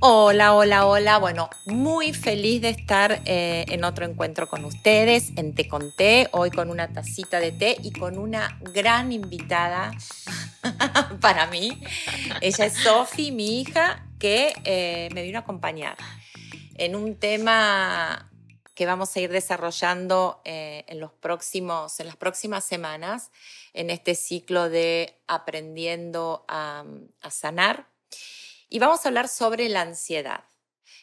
[0.00, 1.16] Hola, hola, hola.
[1.16, 6.50] Bueno, muy feliz de estar eh, en otro encuentro con ustedes, en Te Conté, hoy
[6.50, 9.92] con una tacita de té y con una gran invitada
[11.22, 11.80] para mí.
[12.42, 15.96] Ella es Sofi, mi hija, que eh, me vino a acompañar
[16.74, 18.30] en un tema
[18.74, 23.30] que vamos a ir desarrollando eh, en, los próximos, en las próximas semanas,
[23.72, 26.84] en este ciclo de aprendiendo a
[27.30, 27.86] sanar
[28.68, 30.44] y vamos a hablar sobre la ansiedad.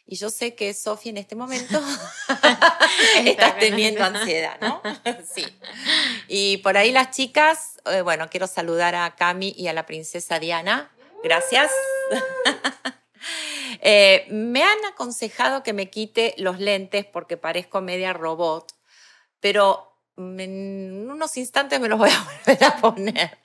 [0.05, 1.81] Y yo sé que Sofía en este momento
[3.25, 4.81] está teniendo ansiedad, ¿no?
[5.33, 5.45] sí.
[6.27, 10.39] Y por ahí las chicas, eh, bueno, quiero saludar a Cami y a la princesa
[10.39, 10.91] Diana.
[11.23, 11.71] Gracias.
[13.85, 18.73] Eh, me han aconsejado que me quite los lentes porque parezco media robot,
[19.41, 23.37] pero en unos instantes me los voy a volver a poner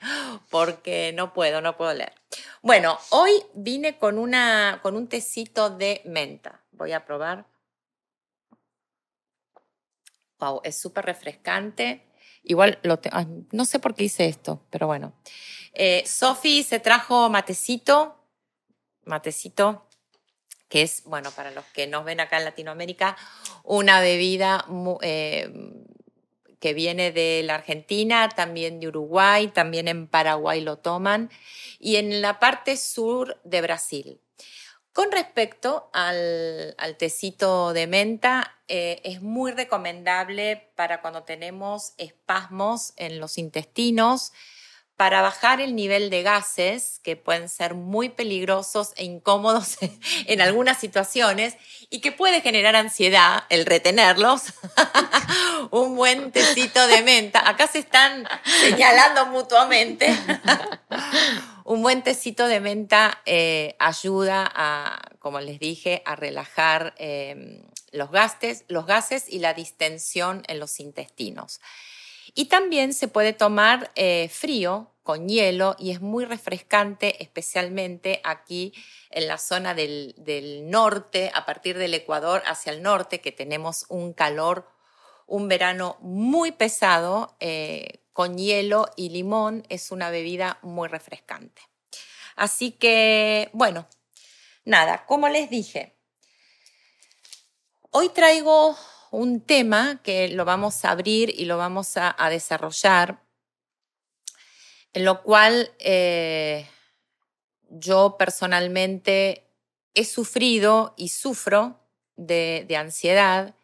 [0.49, 2.13] porque no puedo, no puedo leer.
[2.61, 6.61] Bueno, hoy vine con, una, con un tecito de menta.
[6.71, 7.45] Voy a probar.
[10.39, 12.05] Wow, es súper refrescante.
[12.43, 12.99] Igual lo
[13.51, 15.13] no sé por qué hice esto, pero bueno.
[15.73, 18.23] Eh, Sofi se trajo matecito,
[19.03, 19.87] matecito,
[20.67, 23.17] que es, bueno, para los que nos ven acá en Latinoamérica,
[23.63, 24.65] una bebida
[25.01, 25.51] eh,
[26.59, 31.29] que viene de la Argentina, también de Uruguay, también en Paraguay lo toman,
[31.79, 34.19] y en la parte sur de Brasil.
[34.93, 43.19] Con respecto al, tecito de menta, eh, es muy recomendable para cuando tenemos espasmos en
[43.19, 44.33] los intestinos,
[44.99, 49.77] para bajar el nivel de gases que pueden ser muy peligrosos e incómodos
[50.25, 51.55] en algunas situaciones
[51.89, 54.53] y que puede generar ansiedad el retenerlos.
[55.71, 57.47] Un buen tecito de menta.
[57.49, 58.27] Acá se están
[58.59, 60.13] señalando mutuamente.
[61.63, 67.63] Un buen tecito de menta eh, ayuda a, como les dije, a relajar em,
[67.93, 68.09] los,
[68.67, 71.61] los gases y la distensión en los intestinos.
[72.39, 78.73] Y también se puede tomar eh, frío con hielo y es muy refrescante, especialmente aquí
[79.09, 80.15] en la zona del,
[80.63, 84.69] norte, a partir del Ecuador hacia el norte, que tenemos un calor,
[85.27, 91.61] un verano muy pesado, eh, con hielo y limón, es una bebida muy refrescante.
[92.37, 93.85] Así que, bueno,
[94.63, 95.93] nada, como les dije,
[97.91, 98.77] hoy traigo
[99.11, 103.23] un tema que lo vamos a abrir y lo vamos a, desarrollar,
[104.93, 106.67] en lo cual eh,
[107.69, 109.47] yo personalmente
[109.93, 111.79] he sufrido y sufro
[112.15, 113.55] de, de ansiedad.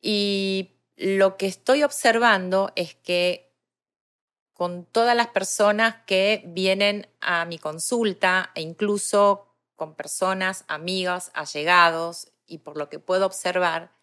[0.00, 3.46] Y lo que estoy observando es que
[4.52, 12.32] con todas las personas que vienen a mi consulta e incluso con personas, amigas, allegados
[12.46, 13.95] y por lo que puedo observar,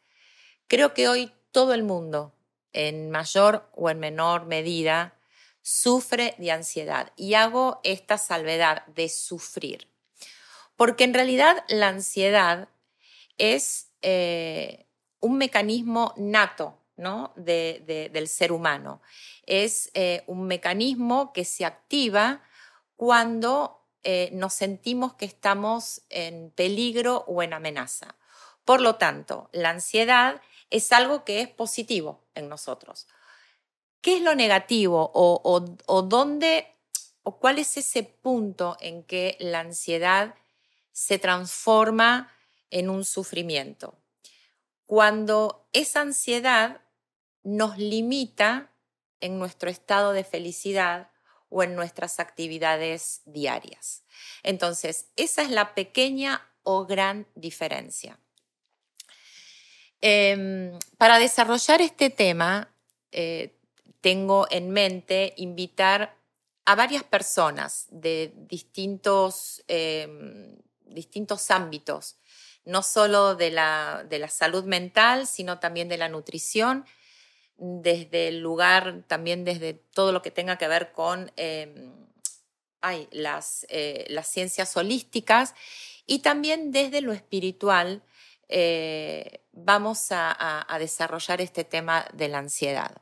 [0.68, 2.34] Creo que hoy todo el mundo,
[2.72, 5.18] en mayor o en menor medida,
[5.62, 9.88] sufre de ansiedad y hago esta salvedad de sufrir.
[10.76, 12.68] Porque en realidad la ansiedad
[13.38, 14.86] es eh,
[15.20, 17.34] un mecanismo nato ¿no?
[17.36, 19.02] del ser humano.
[19.46, 22.44] Es eh, un mecanismo que se activa
[22.96, 28.16] cuando eh, nos sentimos que estamos en peligro o en amenaza.
[28.66, 33.08] Por lo tanto, la ansiedad es algo que es positivo en nosotros.
[34.02, 36.68] ¿Qué es lo negativo o, dónde
[37.24, 40.36] o cuál es ese punto en que la ansiedad
[40.92, 42.32] se transforma
[42.70, 43.96] en un sufrimiento?
[44.86, 46.82] Cuando esa ansiedad
[47.44, 48.72] nos limita
[49.22, 51.12] en nuestro estado de felicidad
[51.50, 54.04] o en nuestras actividades diarias.
[54.42, 58.20] Entonces, esa es la pequeña o gran diferencia.
[60.06, 62.68] Em, para desarrollar este tema,
[63.14, 63.56] eh,
[64.02, 66.18] tengo en mente invitar
[66.66, 72.18] a varias personas de distintos, em, distintos ámbitos,
[72.66, 76.86] no solo de la, de la salud mental, sino también de la nutrición,
[77.56, 81.94] desde el lugar, también desde todo lo que tenga que ver con em,
[83.12, 85.56] las, eh, las ciencias holísticas
[86.06, 88.04] y también desde lo espiritual,
[88.56, 93.02] eh, vamos a, desarrollar este tema de la ansiedad.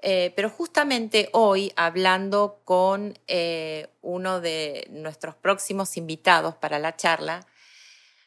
[0.00, 7.48] Eh, pero justamente hoy, hablando con eh, uno de nuestros próximos invitados para la charla,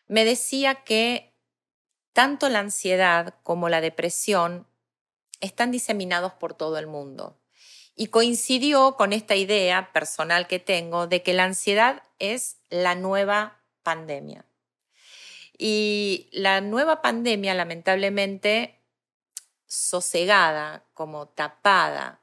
[0.08, 1.34] me decía que
[2.12, 4.68] tanto la ansiedad como la depresión
[5.40, 7.40] están diseminados por todo el mundo.
[7.96, 13.62] Y coincidió con esta idea personal que tengo de que la ansiedad es la nueva
[13.84, 14.46] pandemia.
[15.64, 18.80] Y la nueva pandemia, lamentablemente,
[19.68, 22.20] sosegada, como tapada,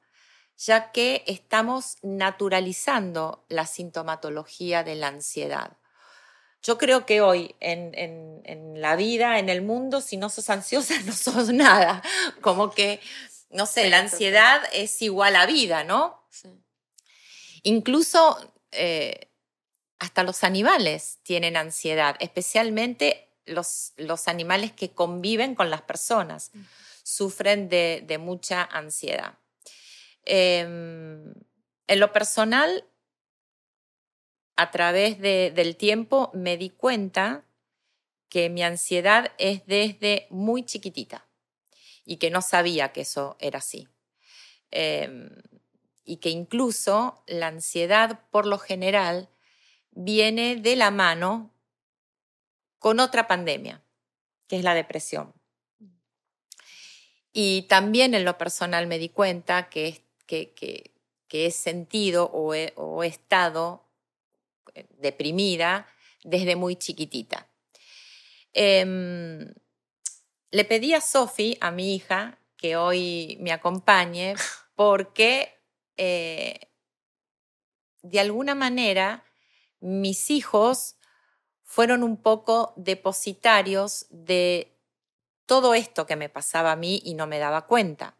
[0.57, 5.77] ya que estamos naturalizando la sintomatología de la ansiedad.
[6.65, 11.13] Yo creo que hoy en, la vida, en el mundo, si no sos ansiosa, no
[11.13, 12.03] sos nada.
[12.41, 12.99] Como que,
[13.51, 16.27] no sé, la ansiedad es igual a vida, ¿no?
[17.63, 19.31] Incluso eh,
[20.01, 26.53] hasta los animales tienen ansiedad, especialmente los, los, animales que conviven con las personas,
[27.03, 29.39] sufren de, mucha ansiedad.
[30.25, 31.33] Em,
[31.87, 32.85] en lo personal,
[34.57, 37.45] a través del tiempo me di cuenta
[38.29, 41.27] que mi ansiedad es desde muy chiquitita
[42.05, 43.89] y que no sabía que eso era así.
[44.71, 45.31] Em,
[46.05, 49.29] y que incluso la ansiedad por lo general
[49.93, 51.55] viene de la mano
[52.79, 53.83] con otra pandemia,
[54.47, 55.33] que es la depresión.
[57.33, 60.93] Y también en lo personal me di cuenta que, que,
[61.31, 63.89] he sentido o he estado
[64.99, 65.87] deprimida
[66.25, 67.49] desde muy chiquitita.
[68.53, 69.55] Em,
[70.51, 74.35] le pedí a Sophie, a mi hija, que hoy me acompañe
[74.75, 75.55] porque
[75.97, 76.71] eh,
[78.03, 79.25] de alguna manera
[79.81, 80.97] mis hijos
[81.69, 84.75] fueron un poco depositarios de
[85.45, 88.17] todo esto que me pasaba a mí y no me daba cuenta,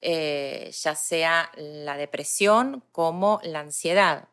[0.00, 4.28] eh, ya sea la depresión como la ansiedad.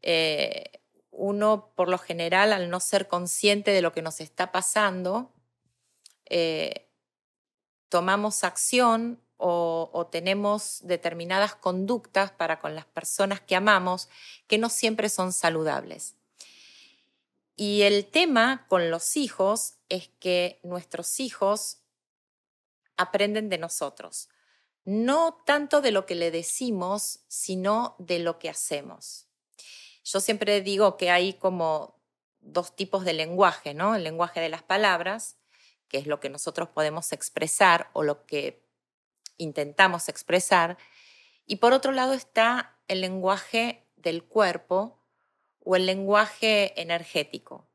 [0.00, 0.80] Eh,
[1.10, 5.30] uno, por lo general, al no ser consciente de lo que nos está pasando,
[6.24, 6.88] eh,
[7.90, 14.08] tomamos acción o, tenemos determinadas conductas para con las personas que amamos
[14.46, 16.16] que no siempre son saludables.
[17.56, 21.78] Y el tema con los hijos es que nuestros hijos
[22.96, 24.28] aprenden de nosotros,
[24.84, 29.28] no tanto de lo que le decimos, sino de lo que hacemos.
[30.04, 32.02] Yo siempre digo que hay como
[32.40, 33.94] dos tipos de lenguaje, ¿no?
[33.94, 35.38] El lenguaje de las palabras,
[35.88, 38.66] que es lo que nosotros podemos expresar o lo que
[39.38, 40.76] intentamos expresar,
[41.46, 45.03] y por otro lado está el lenguaje del cuerpo
[45.64, 47.66] o el lenguaje energético,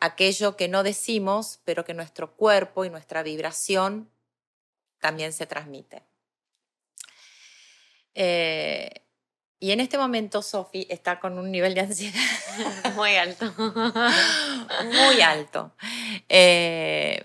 [0.00, 4.10] aquello que no decimos, pero que nuestro cuerpo y nuestra vibración
[5.00, 6.02] también se transmite.
[8.14, 9.04] Eh,
[9.58, 12.20] y en este momento Sophie está con un nivel de ansiedad
[12.94, 13.52] muy alto.
[13.56, 15.72] muy alto.
[16.28, 17.24] Eh,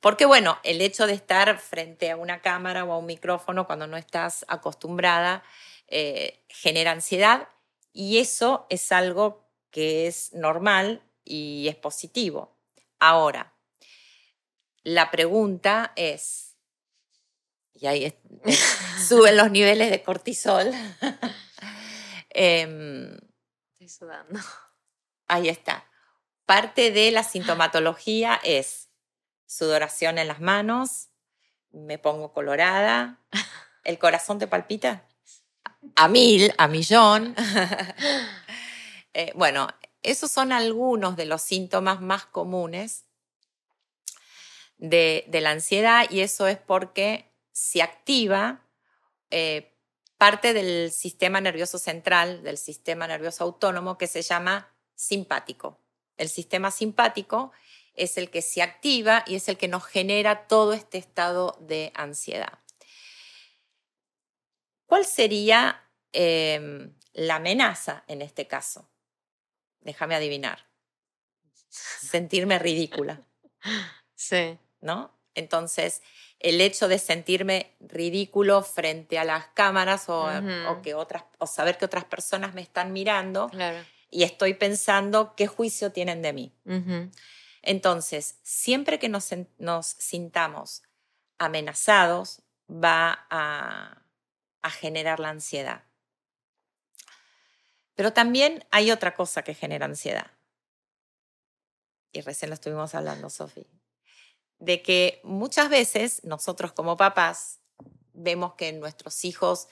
[0.00, 3.86] porque bueno, el hecho de estar frente a una cámara o a un micrófono cuando
[3.86, 5.42] no estás acostumbrada
[5.88, 7.48] eh, genera ansiedad
[7.92, 12.56] y eso es algo que es normal y es positivo.
[12.98, 13.54] Ahora,
[14.82, 16.56] la pregunta es,
[17.74, 18.14] y ahí
[19.08, 20.72] suben los niveles de cortisol.
[22.30, 23.18] Em,
[23.72, 24.38] Estoy sudando.
[25.26, 25.84] Ahí está.
[26.46, 28.90] Parte de la sintomatología es
[29.46, 31.08] sudoración en las manos,
[31.72, 33.18] me pongo colorada,
[33.84, 35.04] el corazón te palpita
[35.96, 37.34] a mil, a millón.
[39.14, 39.68] Eh, bueno,
[40.02, 43.04] esos son algunos de los síntomas más comunes
[44.78, 48.62] de, la ansiedad y eso es porque se activa
[49.30, 49.74] eh,
[50.16, 55.80] parte del sistema nervioso central, del sistema nervioso autónomo, que se llama simpático.
[56.16, 57.52] El sistema simpático
[57.94, 61.92] es el que se activa y es el que nos genera todo este estado de
[61.94, 62.58] ansiedad.
[64.86, 68.88] ¿Cuál sería em, la amenaza en este caso?
[69.88, 70.66] Déjame adivinar.
[71.70, 73.22] Sentirme ridícula.
[74.14, 74.58] Sí.
[74.82, 75.10] ¿No?
[75.34, 76.02] Entonces,
[76.40, 80.28] el hecho de sentirme ridículo frente a las cámaras o,
[80.82, 83.50] que otras, o saber que otras personas me están mirando
[84.10, 86.52] y estoy pensando qué juicio tienen de mí.
[87.62, 90.82] Entonces, siempre que nos, nos, sintamos
[91.38, 94.02] amenazados, va a,
[94.60, 95.87] a generar la ansiedad.
[97.98, 100.30] Pero también hay otra cosa que genera ansiedad.
[102.12, 103.66] Y recién lo estuvimos hablando, Sofi
[104.58, 107.60] de que muchas veces nosotros como papás
[108.12, 109.68] vemos que nuestros hijos,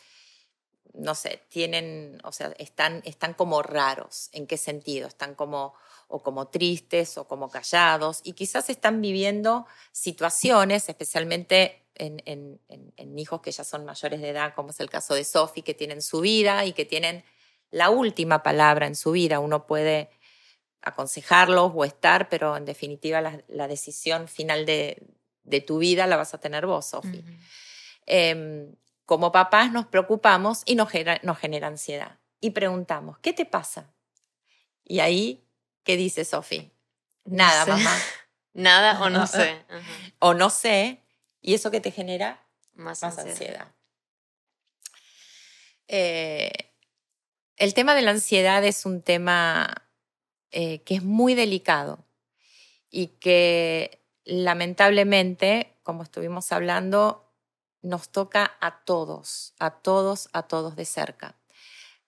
[0.95, 4.29] no sé, tienen, o sea, están, están como raros.
[4.33, 5.09] ¿En qué sentido?
[5.09, 5.75] Están como
[6.09, 13.41] o como tristes o como callados y quizás están viviendo situaciones, especialmente en, en, hijos
[13.41, 16.21] que ya son mayores de edad, como es el caso de Sophie, que tienen su
[16.21, 17.25] vida y que tienen
[17.71, 19.41] la última palabra en su vida.
[19.41, 20.11] Uno puede
[20.83, 25.03] aconsejarlos o estar, pero en definitiva la, decisión final de,
[25.67, 27.25] tu vida la vas a tener vos, Sofi.
[28.07, 30.91] Em, como papás nos preocupamos y nos
[31.23, 32.19] nos genera ansiedad.
[32.41, 33.93] Y preguntamos, ¿qué te pasa?
[34.85, 35.45] Y ahí,
[35.83, 36.71] ¿qué dice Sofi?
[37.25, 37.97] Nada, mamá.
[38.53, 39.65] Nada o no sé.
[40.19, 41.03] O no sé.
[41.41, 42.47] ¿Y eso que te genera?
[42.75, 43.73] Más, ansiedad.
[45.89, 46.66] Eh,
[47.57, 49.89] el tema de la ansiedad es un tema
[50.51, 52.05] eh, que es muy delicado
[52.91, 57.27] y que lamentablemente, como estuvimos hablando,
[57.83, 61.37] nos toca a todos, a todos, a todos de cerca.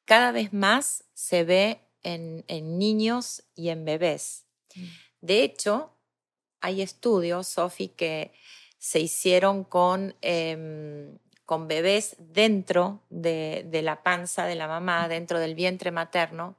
[0.04, 2.44] Cada vez más se ve en,
[2.78, 4.46] niños y en bebés.
[4.74, 4.84] Mm.
[5.20, 5.92] De hecho,
[6.60, 8.32] hay estudios, Sofi, que
[8.78, 15.54] se hicieron con, em, con bebés dentro de, la panza de la mamá, dentro del
[15.54, 16.56] vientre materno,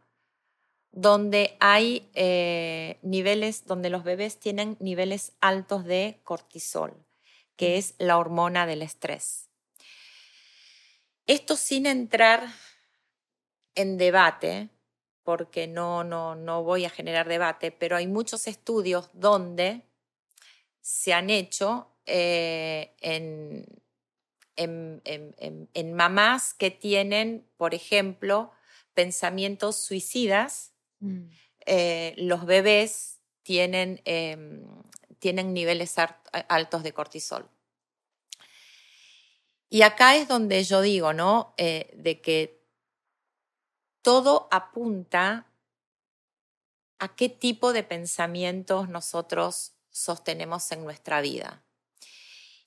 [0.92, 6.96] donde hay eh, niveles, donde los bebés tienen niveles altos de cortisol,
[7.56, 9.52] que es la hormona del estrés.
[11.28, 12.48] Esto sin entrar
[13.76, 14.70] en debate,
[15.22, 19.84] porque no, no, no voy a generar debate, pero hay muchos estudios donde
[20.82, 23.68] se han hecho eh, en,
[24.60, 28.52] en, mamás que tienen, por ejemplo,
[28.94, 30.74] pensamientos suicidas.
[31.00, 31.30] Mm.
[31.66, 34.66] Eh, los bebés tienen, em,
[35.20, 35.96] tienen niveles
[36.48, 37.50] altos de cortisol.
[39.70, 41.54] Y acá es donde yo digo, ¿no?
[41.58, 42.60] Eh, de que
[44.02, 45.48] todo apunta
[46.98, 51.64] a qué tipo de pensamientos nosotros sostenemos en nuestra vida.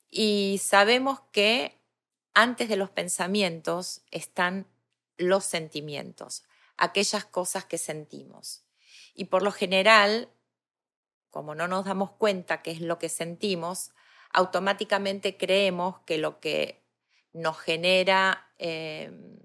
[0.08, 1.81] Y sabemos que
[2.34, 4.66] antes de los pensamientos están
[5.16, 6.44] los sentimientos,
[6.76, 8.64] aquellas cosas que sentimos.
[9.14, 10.30] Y por lo general,
[11.30, 13.92] como no nos damos cuenta qué es lo que sentimos,
[14.32, 16.82] automáticamente creemos que lo que
[17.32, 19.38] nos genera em,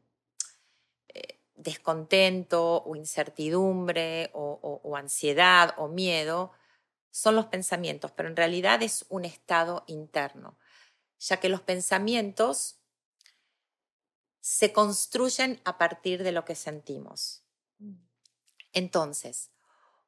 [1.58, 6.52] descontento o incertidumbre o, ansiedad o miedo
[7.12, 10.58] son los pensamientos, pero en realidad es un estado interno,
[11.20, 12.77] ya que los pensamientos
[14.48, 17.44] se construyen a partir de lo que sentimos.
[18.72, 19.52] Entonces,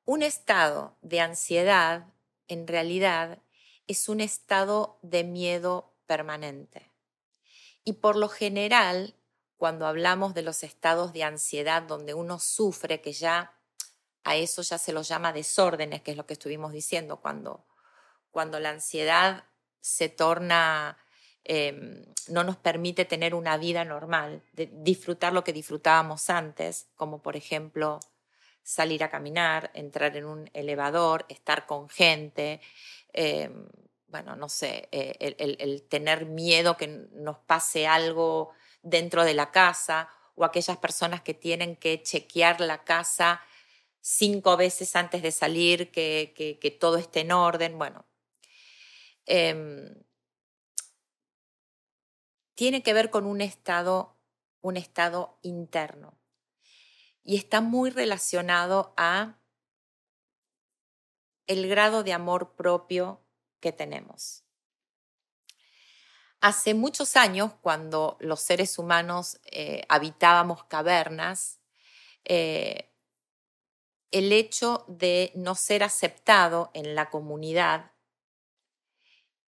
[0.05, 2.13] un estado de ansiedad
[2.47, 3.43] en realidad
[3.85, 6.89] es un estado de miedo permanente.
[7.83, 9.13] Y por lo general,
[9.57, 13.59] cuando hablamos de los estados de ansiedad donde uno sufre, que ya
[14.23, 17.67] a eso ya se los llama desórdenes, que es lo que estuvimos diciendo, cuando,
[18.31, 19.43] cuando la ansiedad
[19.81, 20.97] se torna,
[21.49, 27.23] em, no nos permite tener una vida normal, de disfrutar lo que disfrutábamos antes, como
[27.23, 27.99] por ejemplo
[28.61, 32.61] salir a caminar, entrar en un elevador, estar con gente,
[33.13, 33.67] em,
[34.07, 38.51] bueno, no sé, eh, el, tener miedo que nos pase algo
[38.83, 43.41] dentro de la casa o aquellas personas que tienen que chequear la casa
[44.01, 47.77] cinco veces antes de salir, que, todo esté en orden.
[47.79, 48.05] Bueno,
[49.25, 49.95] em,
[52.59, 54.17] tiene que ver con un estado,
[54.59, 56.19] un estado interno
[57.23, 59.39] y está muy relacionado a
[61.47, 63.21] el grado de amor propio
[63.61, 64.43] que tenemos.
[66.41, 71.61] Hace muchos años, cuando los seres humanos eh, habitábamos cavernas,
[72.25, 72.93] eh,
[74.11, 77.93] el hecho de no ser aceptado en la comunidad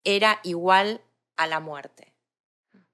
[0.06, 1.04] era igual
[1.36, 2.11] a la muerte.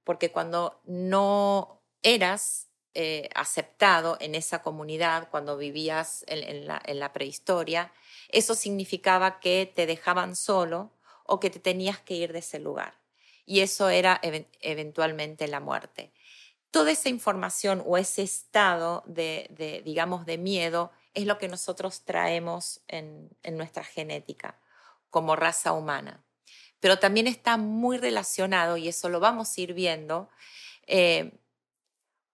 [0.07, 7.91] Porque cuando no eras eh, aceptado en esa comunidad, cuando vivías en, la, prehistoria,
[8.29, 10.93] eso significaba que te dejaban solo
[11.25, 12.93] o que te tenías que ir de ese lugar
[13.45, 16.13] y eso era eventualmente la muerte.
[16.71, 22.81] Toda esa información o ese estado de, digamos, de miedo es lo que nosotros traemos
[22.87, 24.57] en, nuestra genética
[25.09, 26.23] como raza humana.
[26.79, 30.29] Pero también está muy relacionado, y eso lo vamos a ir viendo,
[30.85, 31.39] eh,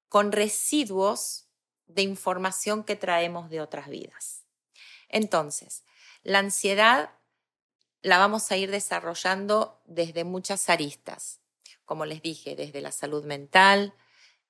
[0.10, 1.48] con residuos
[1.88, 4.44] de información que traemos de otras vidas.
[5.10, 5.84] Entonces,
[6.24, 7.12] la ansiedad
[8.02, 11.40] la vamos a ir desarrollando desde muchas aristas,
[11.86, 13.94] como les dije, desde la salud mental,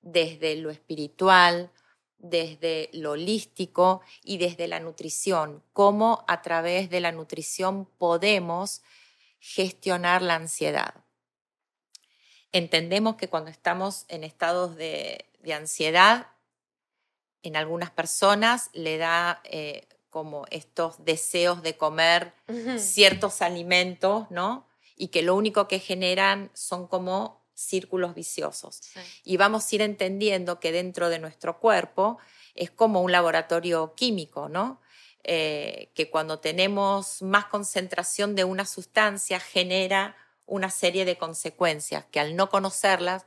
[0.02, 1.70] desde lo espiritual,
[2.18, 8.82] desde lo holístico y desde la nutrición, cómo a través de la nutrición podemos
[9.46, 10.94] gestionar la ansiedad.
[12.50, 16.28] Entendemos que cuando estamos en estados de, ansiedad,
[17.42, 22.32] en algunas personas le da eh, como estos deseos de comer
[22.78, 24.66] ciertos alimentos, ¿no?
[24.96, 28.80] Y que lo único que generan son como círculos viciosos.
[29.24, 32.16] Y vamos a ir entendiendo que dentro de nuestro cuerpo
[32.54, 34.80] es como un laboratorio químico, ¿no?
[35.26, 42.20] Eh, que cuando tenemos más concentración de una sustancia genera una serie de consecuencias que
[42.20, 43.24] al no conocerlas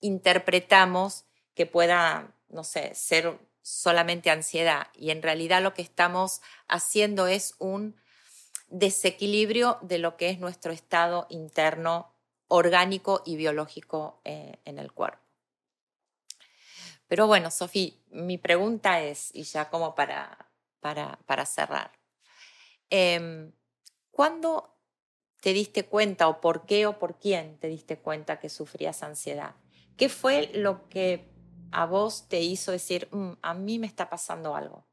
[0.00, 7.26] interpretamos que pueda, no sé, ser solamente ansiedad y en realidad lo que estamos haciendo
[7.26, 7.96] es un
[8.68, 12.14] desequilibrio de lo que es nuestro estado interno
[12.46, 15.18] orgánico y biológico eh, en el cuerpo.
[17.08, 20.51] Pero bueno, Sofía, mi pregunta es, y ya como para,
[20.82, 21.92] para, cerrar,
[22.90, 23.52] em,
[24.10, 24.76] ¿cuándo
[25.40, 29.54] te diste cuenta o por qué o por quién te diste cuenta que sufrías ansiedad?
[29.96, 31.30] ¿Qué fue lo que
[31.70, 34.86] a vos te hizo decir, mm, a mí me está pasando algo?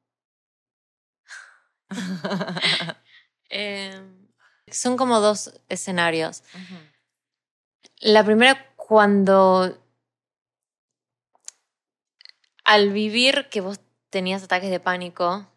[3.51, 4.27] Em,
[4.67, 6.43] son como dos escenarios.
[8.00, 9.75] La primera, cuando
[12.63, 13.79] al vivir que vos
[14.10, 15.48] tenías ataques de pánico.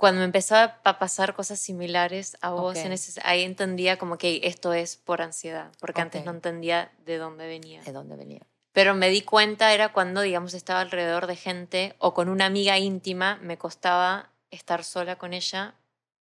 [0.00, 2.78] Cuando me empezaba a pasar cosas similares a vos,
[3.22, 7.82] ahí entendía como que esto es por ansiedad, porque antes no entendía de dónde venía.
[7.82, 8.40] De dónde venía.
[8.72, 12.78] Pero me di cuenta era cuando, digamos, estaba alrededor de gente o con una amiga
[12.78, 15.74] íntima, me costaba estar sola con ella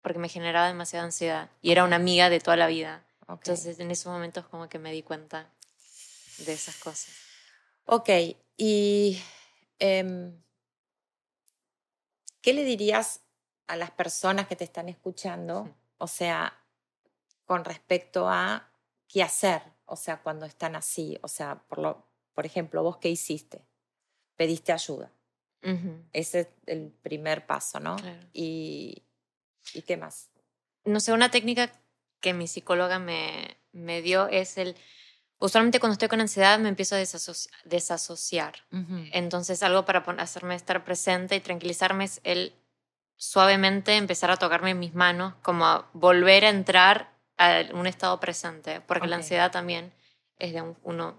[0.03, 1.49] porque me generaba demasiada ansiedad.
[1.63, 3.03] Y era una amiga de toda la vida.
[3.27, 5.49] Entonces, en esos momentos como que me di cuenta
[6.37, 7.09] de esas cosas.
[7.85, 8.09] Ok,
[8.57, 9.19] y
[9.79, 10.39] em,
[12.45, 13.21] ¿qué le dirías
[13.65, 15.75] a las personas que te están escuchando?
[15.97, 16.61] O sea,
[17.45, 18.69] con respecto a
[19.07, 23.09] qué hacer, o sea, cuando están así, o sea, por lo, por ejemplo, vos qué
[23.09, 23.65] hiciste?
[24.35, 25.11] Pediste ayuda.
[26.13, 27.95] Ese es el primer paso, ¿no?
[28.31, 29.01] ¿Y,
[29.73, 30.29] ¿Y qué más?
[30.83, 31.71] No sé, una técnica
[32.19, 34.75] que mi psicóloga me, me dio es el...
[35.45, 36.97] Usualmente cuando estoy con ansiedad me empiezo a
[37.65, 38.55] desasociar.
[39.11, 42.55] Entonces algo para hacerme estar presente y tranquilizarme es el
[43.15, 49.07] suavemente empezar a tocarme mis manos, como volver a entrar a un estado presente, porque
[49.07, 49.93] la ansiedad también
[50.39, 51.15] es de uno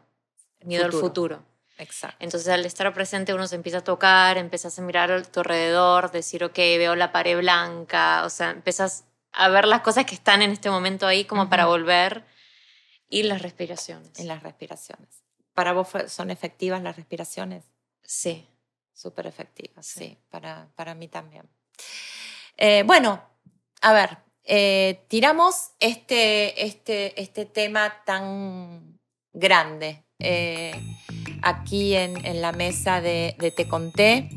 [0.65, 1.45] miedo al futuro.
[1.79, 2.17] Exacto.
[2.19, 6.11] Entonces al estar presente uno se empieza a tocar, empiezas a mirar a tu alrededor,
[6.11, 10.43] decir, ok, veo la pared blanca, o sea, empiezas a ver las cosas que están
[10.43, 12.25] en este momento ahí como para volver
[13.09, 14.19] y las respiraciones.
[14.19, 15.23] Y las respiraciones.
[15.55, 17.65] ¿Para vos son efectivas las respiraciones?
[18.03, 18.47] Sí.
[18.93, 21.47] Súper efectivas, sí, para, para mí también.
[22.57, 23.23] Eh, bueno,
[23.83, 28.99] a ver, eh, tiramos este, este, este tema tan
[29.35, 30.73] grande eh,
[31.43, 34.29] aquí en, la mesa de, Te Conté.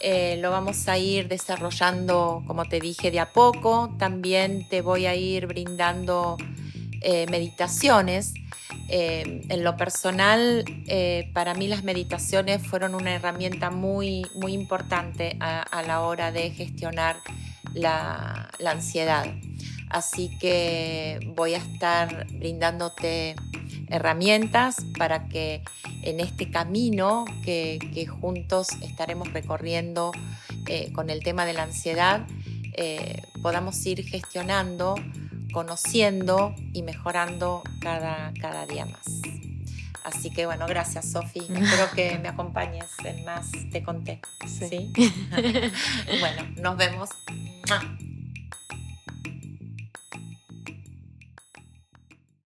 [0.00, 3.94] Eh, lo vamos a ir desarrollando, como te dije, de a poco.
[3.98, 6.36] También te voy a ir brindando
[7.00, 8.34] eh, meditaciones.
[8.90, 10.64] en lo personal,
[11.34, 17.16] para mí las meditaciones fueron una herramienta muy, muy importante a, la hora de gestionar
[17.74, 19.26] la, ansiedad.
[19.90, 23.36] Así que voy a estar brindándote
[23.88, 25.62] herramientas para que
[26.02, 27.78] en este camino que,
[28.20, 30.12] juntos estaremos recorriendo
[30.66, 32.26] eh, con el tema de la ansiedad
[32.80, 34.94] eh, podamos ir gestionando,
[35.52, 39.22] conociendo y mejorando cada, cada día más.
[40.04, 41.40] Así que bueno, gracias Sofi.
[41.54, 44.20] Espero que me acompañes en más Te Conté.
[44.46, 44.92] Sí.
[46.20, 47.10] bueno, nos vemos.